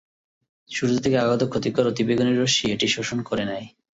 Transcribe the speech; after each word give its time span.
সূর্য 0.69 0.95
থেকে 1.03 1.17
আগত 1.17 1.41
ক্ষতিকর 1.49 1.85
অতিবেগুনী 1.87 2.33
রশ্মি 2.33 2.67
এটি 2.71 2.87
শোষণ 2.87 3.19
করে 3.21 3.43
নেয়। 3.45 3.67